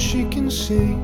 She 0.00 0.24
can 0.30 0.50
see 0.50 0.94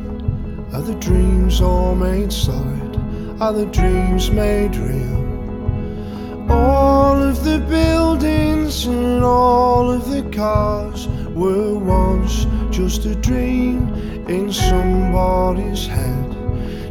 are 0.72 0.80
the 0.80 0.96
dreams 0.98 1.60
all 1.60 1.94
made 1.94 2.32
solid, 2.32 2.96
are 3.40 3.52
the 3.52 3.66
dreams 3.66 4.30
made 4.30 4.74
real. 4.76 6.50
All 6.50 7.22
of 7.22 7.44
the 7.44 7.58
buildings 7.68 8.86
and 8.86 9.22
all 9.22 9.90
of 9.90 10.08
the 10.10 10.22
cars 10.34 11.08
were 11.34 11.78
once 11.78 12.46
just 12.70 13.04
a 13.04 13.14
dream 13.16 13.88
in 14.28 14.50
somebody's 14.50 15.86
head. 15.86 16.34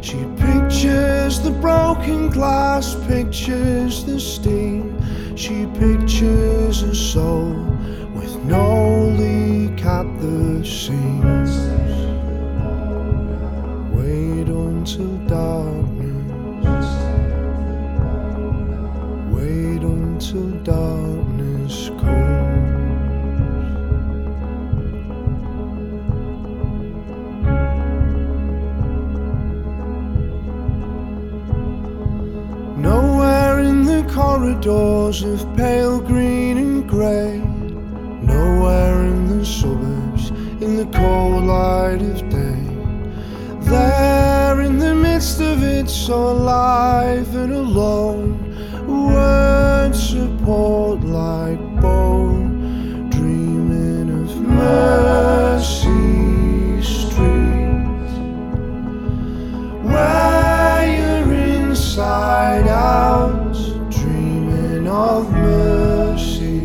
She 0.00 0.24
pictures 0.36 1.40
the 1.40 1.56
broken 1.60 2.30
glass, 2.30 2.94
pictures 3.08 4.04
the 4.04 4.20
steam. 4.20 4.96
She 5.36 5.66
pictures 5.78 6.82
a 6.82 6.94
soul 6.94 7.52
with 8.14 8.36
no 8.44 9.08
leak 9.18 9.84
at 9.84 10.06
the 10.20 10.64
seams. 10.64 11.25
Until 14.88 15.16
darkness. 15.26 16.88
Wait 19.34 19.82
until 19.82 20.50
darkness 20.62 21.88
comes. 21.88 22.86
Nowhere 32.78 33.58
in 33.58 33.84
the 33.86 34.04
corridors 34.14 35.24
of 35.24 35.56
pale 35.56 36.00
green 36.00 36.58
and 36.58 36.88
grey. 36.88 37.42
Nowhere 38.22 39.04
in 39.04 39.36
the 39.36 39.44
suburbs, 39.44 40.30
in 40.62 40.76
the 40.76 40.86
cold 40.96 41.42
light 41.42 42.00
of 42.02 42.30
day. 42.30 42.62
There 43.62 44.15
midst 45.16 45.40
of 45.40 45.62
it, 45.62 45.88
so 45.88 46.32
alive 46.32 47.34
and 47.36 47.50
alone. 47.50 48.36
Words 48.86 50.10
support 50.10 51.00
like 51.04 51.58
bone, 51.80 53.08
dreaming 53.08 54.10
of 54.22 54.36
Mercy 54.36 55.72
Street. 56.82 58.10
Where 59.90 60.84
you're 60.96 61.32
inside 61.32 62.68
out, 62.68 63.56
dreaming 63.88 64.86
of 64.86 65.32
mercy. 65.32 66.58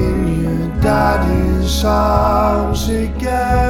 In 0.00 0.18
your 0.44 0.68
daddy's 0.80 1.84
arms 1.84 2.88
again, 2.88 3.65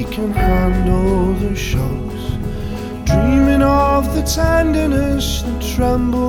he 0.00 0.06
can 0.06 0.32
handle 0.32 1.34
the 1.34 1.54
shocks. 1.54 2.22
Dreaming 3.04 3.60
of 3.60 4.14
the 4.14 4.22
tenderness 4.22 5.42
that 5.42 5.60
tremble 5.74 6.19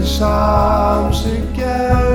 daddy's 0.00 0.22
arms 0.22 1.26
again, 1.26 2.09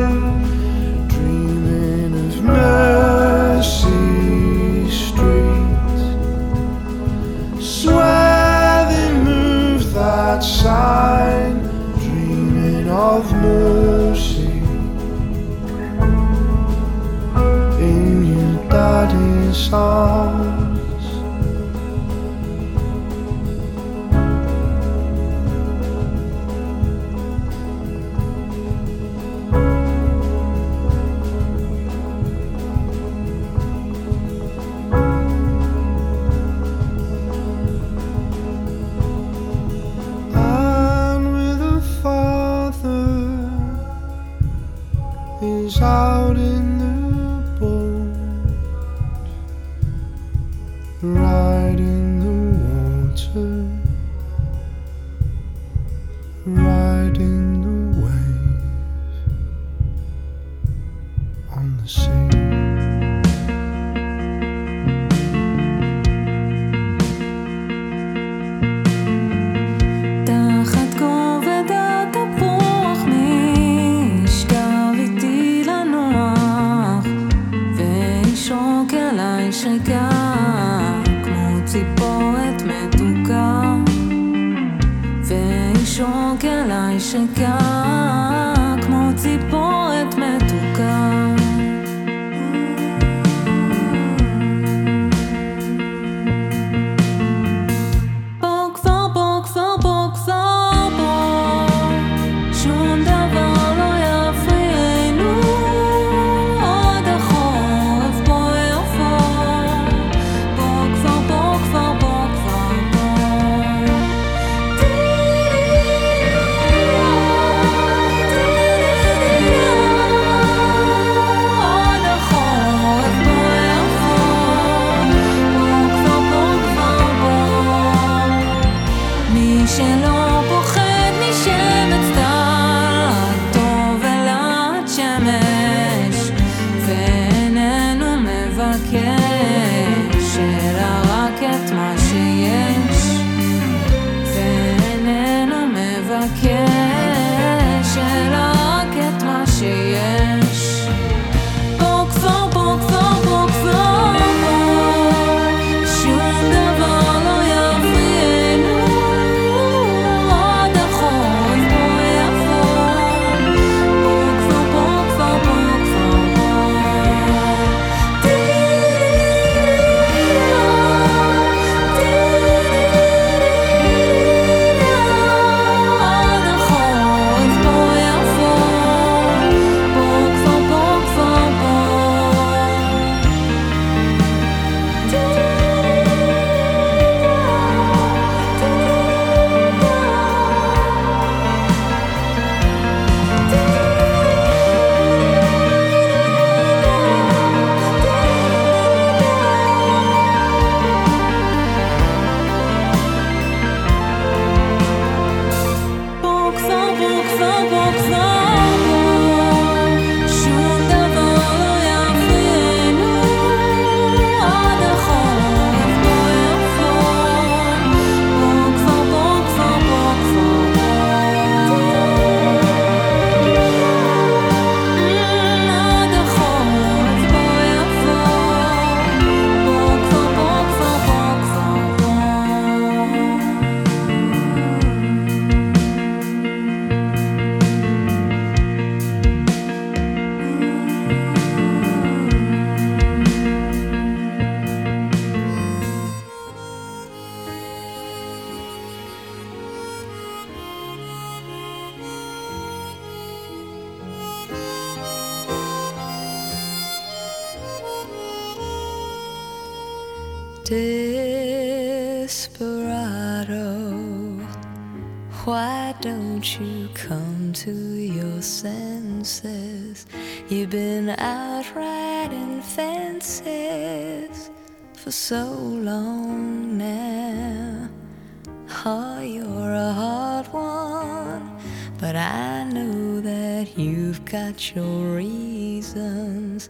natural 284.55 285.03
reasons. 285.15 286.69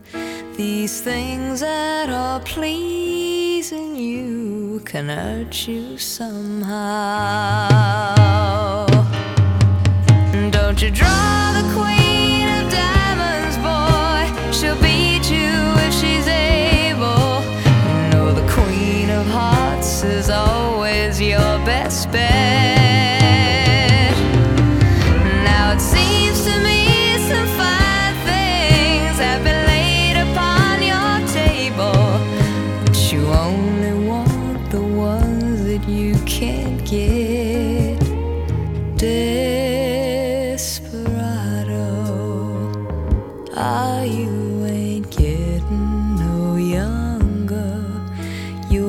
These 0.58 1.02
things 1.02 1.60
that 1.60 2.10
are 2.10 2.40
pleasing 2.40 3.96
you 3.96 4.82
can 4.86 5.08
hurt 5.10 5.68
you 5.68 6.00
somehow. 6.00 7.36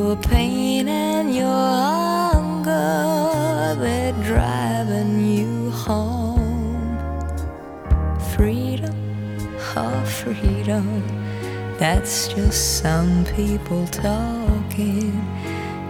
Your 0.07 0.17
pain 0.19 0.87
and 0.87 1.35
your 1.35 1.67
hunger, 2.33 3.75
they're 3.81 4.13
driving 4.23 5.19
you 5.37 5.73
home. 5.73 6.97
Freedom, 8.37 8.95
oh 9.75 10.05
freedom, 10.05 11.03
that's 11.81 12.29
just 12.29 12.79
some 12.79 13.25
people 13.35 13.85
talking. 13.89 15.13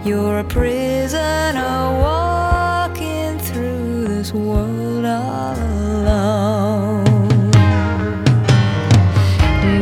You're 0.03 0.39
a 0.39 0.43
prisoner 0.43 1.77
walking 2.01 3.37
through 3.37 4.07
this 4.07 4.33
world 4.33 5.05
all 5.05 5.55
alone. 5.99 7.05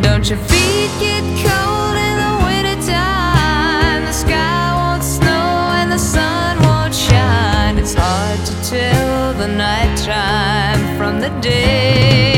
Don't 0.02 0.30
your 0.30 0.40
feet 0.40 0.92
get 1.00 1.24
cold? 1.48 1.65
the 11.26 11.42
day. 11.42 12.35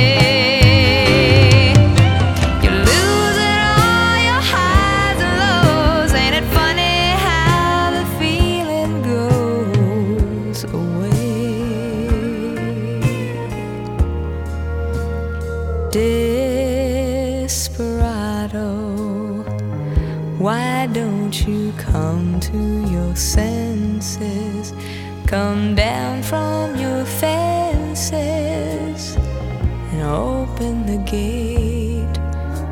gate. 31.05 32.17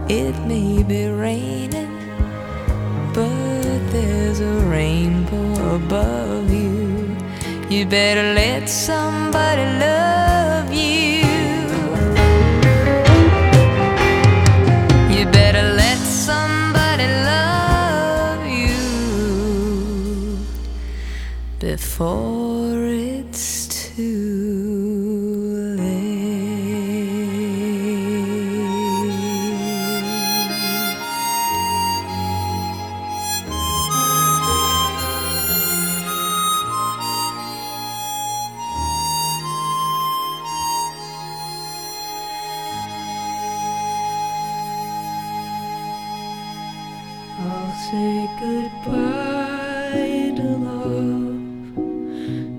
It 0.07 0.35
may 0.45 0.83
be 0.83 1.07
raining, 1.07 1.97
but 3.13 3.79
there's 3.91 4.39
a 4.39 4.55
rainbow 4.69 5.75
above 5.75 6.51
you. 6.53 7.15
You 7.69 7.85
better 7.85 8.33
let 8.33 8.69
somebody 8.69 9.65
love 9.79 10.71
you. 10.71 11.25
You 15.15 15.25
better 15.31 15.73
let 15.73 15.97
somebody 15.97 17.07
love 17.07 18.45
you 18.45 18.77
before. 21.59 22.44
say 47.75 48.29
goodbye 48.39 50.31
to 50.37 50.43
love. 50.43 51.77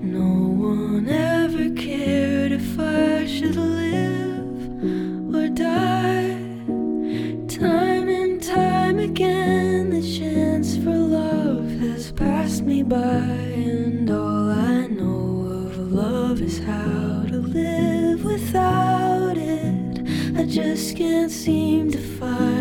No 0.03 0.31
one 0.71 1.09
ever 1.09 1.69
cared 1.71 2.51
if 2.51 2.79
I 2.79 3.25
should 3.25 3.55
live 3.55 5.35
or 5.35 5.49
die. 5.49 6.37
Time 7.47 8.07
and 8.09 8.41
time 8.43 8.99
again, 8.99 9.89
the 9.89 10.01
chance 10.01 10.77
for 10.77 10.93
love 10.93 11.67
has 11.79 12.11
passed 12.11 12.61
me 12.61 12.83
by, 12.83 12.97
and 12.97 14.09
all 14.11 14.51
I 14.51 14.85
know 14.85 15.47
of 15.65 15.77
love 15.91 16.41
is 16.41 16.59
how 16.59 17.23
to 17.31 17.37
live 17.37 18.23
without 18.23 19.35
it. 19.37 20.37
I 20.37 20.45
just 20.45 20.95
can't 20.95 21.31
seem 21.31 21.89
to 21.91 21.97
find. 21.97 22.56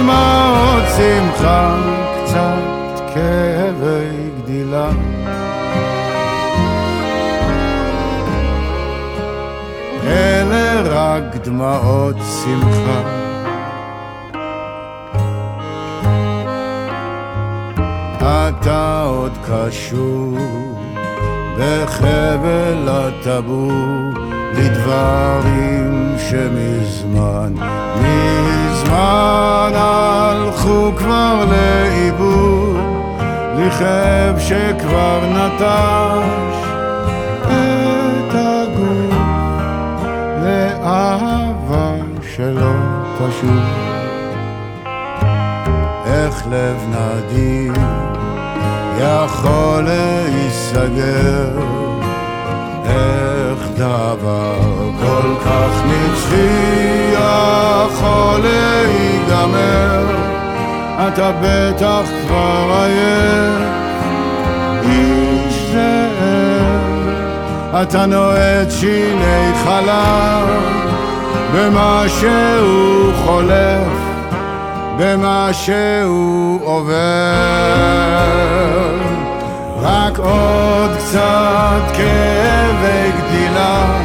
דמעות 0.00 0.84
שמחה, 0.96 1.76
קצת 2.24 3.14
כאבי 3.14 4.30
גדילה. 4.42 4.90
אלה 10.06 10.82
רק 10.84 11.36
דמעות 11.44 12.16
שמחה. 12.16 13.00
אתה 18.18 19.02
עוד 19.06 19.32
קשור 19.48 20.38
בחבל 21.58 22.88
הטבור 22.88 24.29
לדברים 24.54 26.14
שמזמן, 26.18 27.52
מזמן 27.96 29.72
הלכו 29.74 30.92
כבר 30.96 31.44
לאיבוד, 31.50 32.76
לכאב 33.56 34.38
שכבר 34.38 35.20
נטש 35.32 36.66
את 37.46 38.34
הגוף 38.34 39.14
לאהבה 40.42 41.94
שלא 42.36 42.72
תשוב. 43.16 43.90
איך 46.06 46.46
לב 46.50 46.76
נדיר 46.90 47.72
יכול 48.98 49.82
להיסגר, 49.84 51.58
איך 52.84 53.29
דבר 53.80 54.60
כל 55.00 55.34
כך 55.44 55.82
נצחי 55.86 57.12
יכול 57.12 58.40
להיגמר, 58.40 60.04
אתה 61.08 61.32
בטח 61.42 62.02
כבר 62.26 62.82
עייף, 62.82 63.68
איש 64.82 65.54
זאב, 65.72 67.08
אתה 67.82 68.06
נועד 68.06 68.70
שיני 68.70 69.52
חלב, 69.64 70.48
במה 71.54 72.04
שהוא 72.20 73.12
חולף. 73.24 74.10
במה 75.02 75.48
שהוא 75.52 76.60
עובר. 76.64 76.94
עוד 80.24 80.90
קצת 80.96 81.96
כאבי 81.96 83.10
גדילה, 83.18 84.00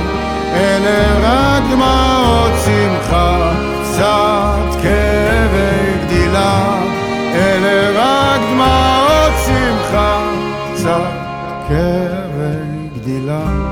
אלה 0.55 1.19
רק 1.21 1.63
דמעות 1.71 2.51
שמחה, 2.65 3.51
קצת 3.83 4.81
כאבי 4.81 6.05
גדילה, 6.05 6.79
אלה 7.35 7.91
רק 7.99 8.41
דמעות 8.51 9.33
שמחה, 9.45 10.21
קצת 10.73 11.11
כאבי 11.67 12.87
גדילה. 12.95 13.64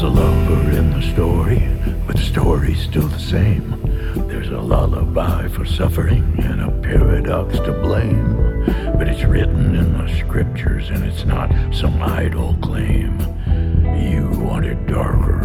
There's 0.00 0.16
a 0.16 0.18
lover 0.18 0.70
in 0.78 0.90
the 0.92 1.02
story, 1.12 1.68
but 2.06 2.16
the 2.16 2.22
story's 2.22 2.80
still 2.80 3.06
the 3.06 3.18
same. 3.18 3.82
There's 4.28 4.48
a 4.48 4.58
lullaby 4.58 5.48
for 5.48 5.66
suffering 5.66 6.36
and 6.38 6.62
a 6.62 6.70
paradox 6.80 7.58
to 7.58 7.72
blame. 7.82 8.64
But 8.96 9.08
it's 9.08 9.24
written 9.24 9.74
in 9.74 9.92
the 9.98 10.08
scriptures 10.16 10.88
and 10.88 11.04
it's 11.04 11.26
not 11.26 11.50
some 11.74 12.00
idle 12.02 12.56
claim. 12.62 13.20
You 14.02 14.30
want 14.40 14.64
it 14.64 14.86
darker. 14.86 15.40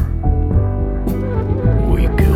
We 1.91 2.03
kill 2.15 2.34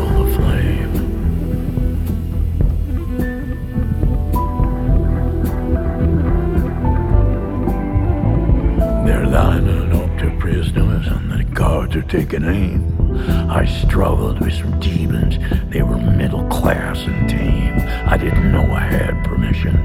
taking 12.10 12.44
aim. 12.44 13.20
I 13.52 13.66
struggled 13.66 14.40
with 14.40 14.54
some 14.54 14.80
demons. 14.80 15.38
They 15.70 15.84
were 15.84 15.98
middle 15.98 16.44
class 16.48 17.00
and 17.06 17.30
tame. 17.30 17.80
I 18.08 18.18
didn't 18.18 18.52
know 18.52 18.66
I 18.72 18.80
had 18.80 19.24
permission 19.24 19.76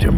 to 0.00 0.10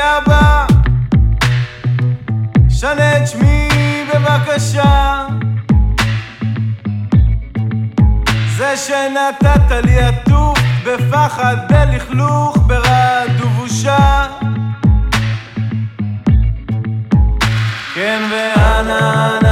אבא, 0.00 0.66
שנה 2.68 3.16
את 3.16 3.28
שמי 3.28 3.68
בבקשה. 4.14 5.26
זה 8.56 8.76
שנתת 8.76 9.84
לי 9.84 9.98
עטוף 9.98 10.58
בפחד, 10.86 11.56
בלכלוך, 11.68 12.56
ברעד 12.66 13.40
ובושה. 13.40 14.26
כן 17.94 18.22
ואנה, 18.30 19.38
אנה, 19.38 19.47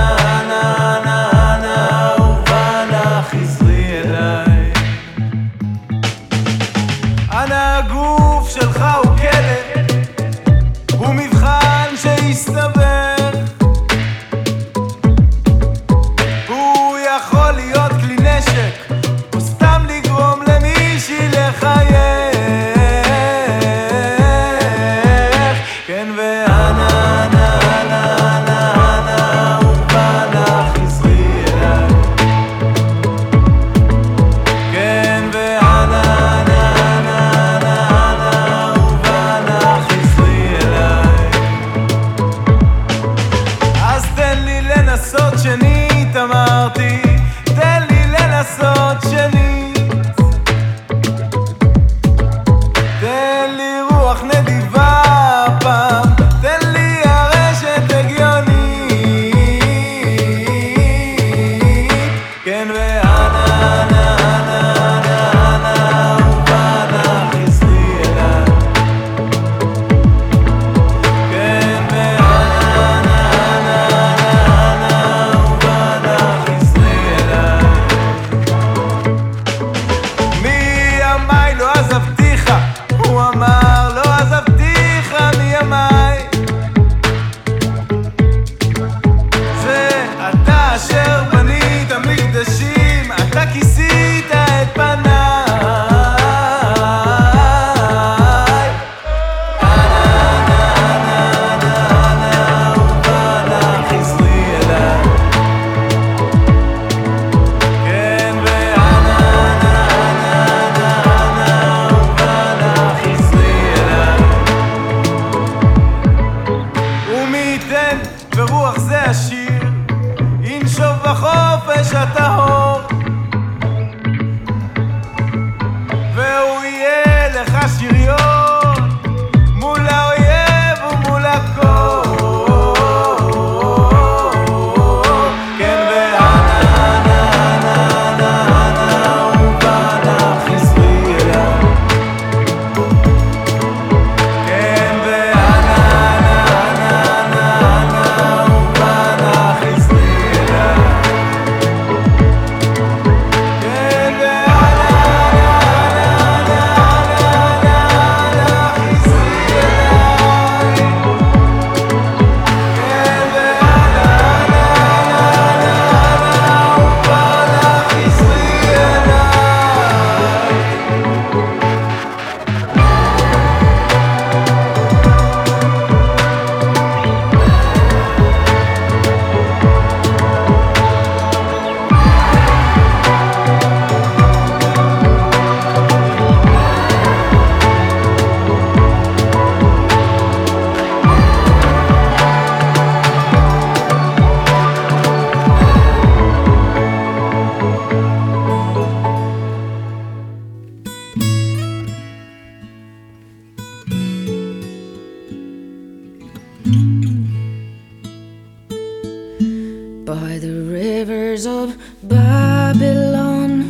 by 210.07 210.39
the 210.39 210.53
rivers 210.53 211.47
of 211.47 211.77
Babylon, 212.05 213.65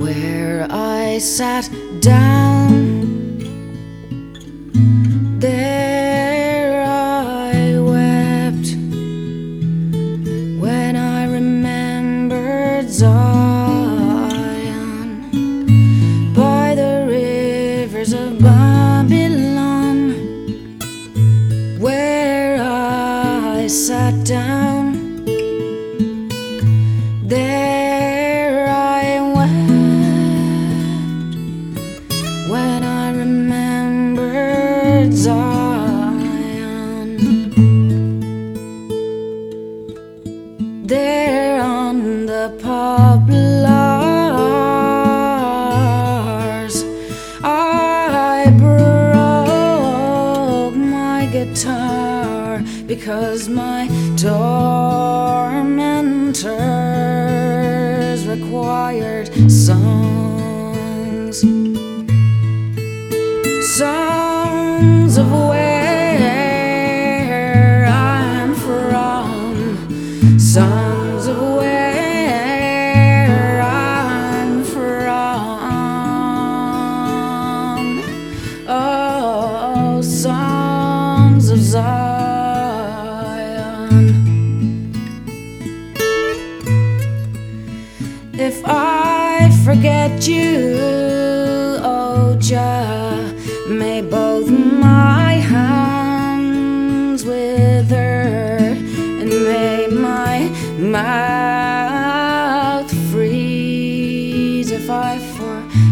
where 0.00 0.66
I 0.68 1.18
sat 1.18 1.70
down. 2.00 2.37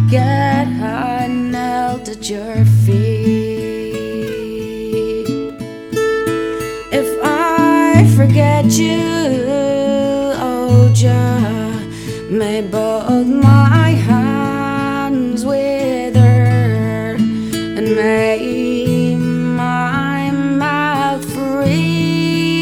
Forget 0.07 0.69
I 0.69 1.27
knelt 1.27 2.09
at 2.09 2.31
your 2.31 2.65
feet. 2.85 3.57
If 6.93 7.19
I 7.25 8.07
forget 8.17 8.67
you, 8.79 9.03
oh 10.39 10.93
Jah, 10.95 11.83
may 12.31 12.63
both 12.63 13.27
my 13.27 13.91
hands 13.91 15.45
wither 15.45 17.17
and 17.19 17.97
may 17.97 19.17
my 19.17 20.31
mouth 20.31 21.25
freeze 21.35 22.55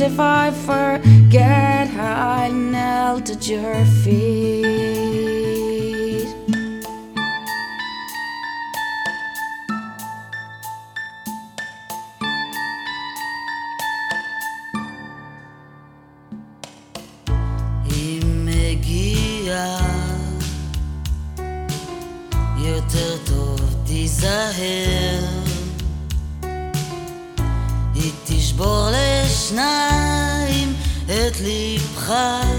if 0.00 0.18
I 0.18 0.50
forget 0.52 1.90
I 1.98 2.48
knelt 2.48 3.28
at 3.28 3.46
your 3.46 3.84
feet. 3.84 4.41
high. 32.12 32.51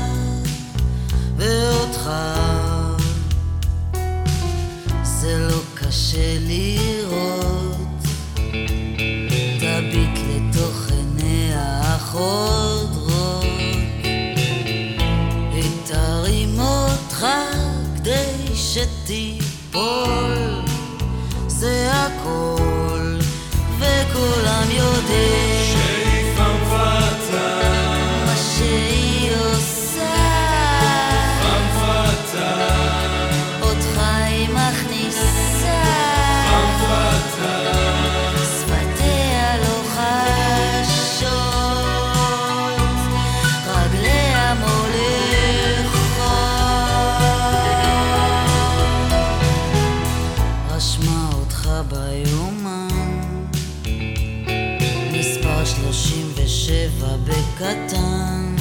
שלושים 55.75 56.31
ושבע 56.35 57.15
בקטן. 57.23 58.55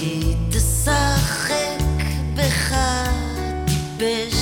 היא 0.00 0.36
תשחק 0.50 2.04
בך 2.34 2.74
טיפש 3.66 4.36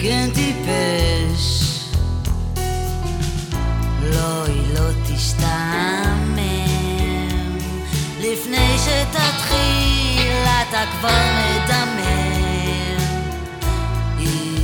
כן 0.00 0.28
טיפש. 0.34 1.62
לא, 4.02 4.44
היא 4.46 4.74
לא 4.74 4.90
תשתעמם. 5.08 6.38
לפני 8.20 8.76
שתתחיל 8.78 10.44
אתה 10.68 10.84
כבר 10.92 11.22
מדמם. 11.38 12.46
היא 14.18 14.60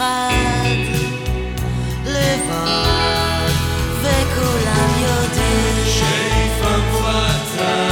אחד 0.00 0.64
לבד 2.06 3.50
וכולם 4.02 4.90
יודעים. 5.00 5.86
שאיפה 5.86 6.76
מועצה 6.92 7.89